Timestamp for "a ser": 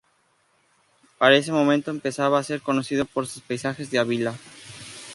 2.39-2.61